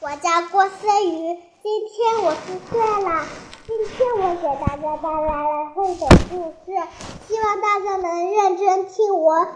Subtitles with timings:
[0.00, 3.26] 我叫郭思雨，今天我四岁了。
[3.66, 6.82] 今天我给大家带来了绘本故事，
[7.28, 9.46] 希望大家能认真听我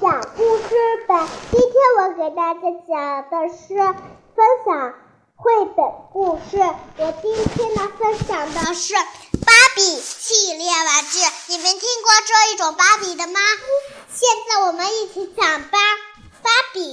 [0.00, 1.28] 讲故事吧。
[1.52, 3.76] 今天我给大家讲的是
[4.34, 4.94] 分享
[5.36, 6.58] 绘本故事。
[6.98, 11.18] 我今天呢分享的是芭比系列玩具。
[11.52, 13.40] 你们听过这一种芭比的吗？
[14.12, 15.78] 现在我们一起讲吧。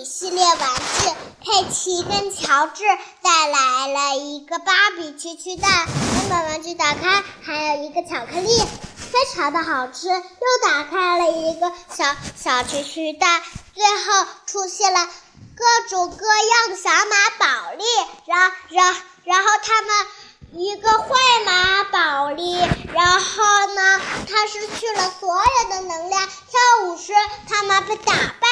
[0.06, 1.10] 系列玩具，
[1.42, 2.84] 佩奇跟乔治
[3.22, 5.86] 带来了一个芭比蛐蛐蛋。
[5.88, 8.64] 我把玩具打开，还有一个巧克力，
[9.12, 10.08] 非常的好吃。
[10.08, 13.42] 又打开了一个小小蛐蛐蛋，
[13.76, 15.08] 最后出现了
[15.56, 17.84] 各种各样的小马宝莉。
[18.26, 20.08] 然然然后他们
[20.64, 21.10] 一个坏
[21.46, 22.58] 马宝莉，
[22.94, 23.44] 然后
[23.76, 26.28] 呢，他失去了所有的能量。
[26.28, 27.14] 跳舞时，
[27.50, 28.45] 他们被打败。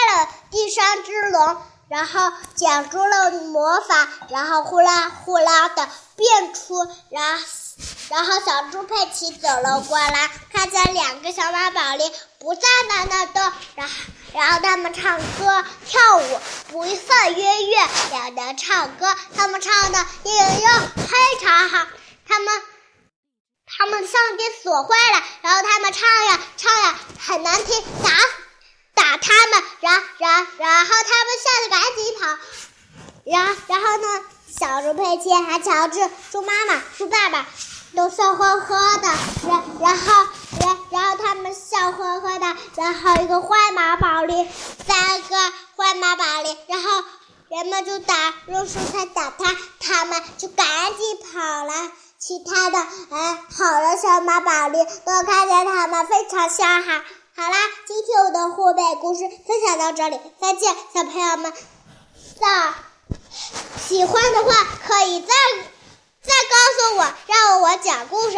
[0.54, 1.58] 第三只龙，
[1.90, 6.76] 然后讲出了魔法，然后呼啦呼啦的变出，
[7.10, 7.40] 然
[8.10, 12.04] 然后小猪佩奇走了过来，看见两个小马宝莉
[12.38, 13.94] 不在在那动，然后
[14.32, 21.88] 然后他们唱歌跳舞，不分音乐，两人唱歌，他们唱的音乐非常好，
[22.28, 22.62] 他们
[23.66, 28.12] 他们上帝锁坏了，然后他们唱呀唱呀很难听，打。
[28.96, 32.22] 打他们，然然然后他们吓得赶紧跑，
[33.26, 34.08] 然然后呢，
[34.58, 37.46] 小猪佩奇还乔治、猪妈妈、猪爸爸
[37.94, 39.08] 都笑呵呵的，
[39.50, 40.28] 然然后
[40.62, 44.48] 然然后他们笑呵呵的，然后一个坏马宝莉，
[44.88, 45.36] 三个
[45.76, 47.04] 坏马宝莉，然后
[47.50, 48.16] 人们就打
[48.48, 57.04] 用蔬菜打他，他们就赶紧跑了，其他的哎好的小马宝莉都看见他们非常笑哈。
[57.36, 61.52] 好啦，今天我的绘本故事分享到这里，再见，小朋友们。
[62.40, 62.74] 再
[63.88, 64.54] 喜欢的话，
[64.86, 65.28] 可以再
[66.22, 68.38] 再告诉我，让我讲故事。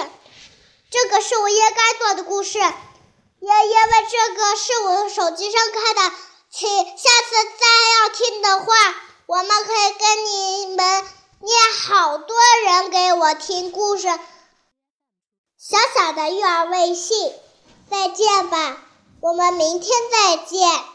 [0.89, 6.15] 这个是我应该做的故事，因因为这个是我手机上看的。
[6.49, 7.67] 请下次再
[7.99, 8.73] 要听的话，
[9.25, 11.03] 我们可以跟你们
[11.41, 14.07] 念好多人给我听故事。
[15.59, 17.33] 小小的育儿微信，
[17.91, 18.77] 再见吧。
[19.21, 20.85] 我们明天再见。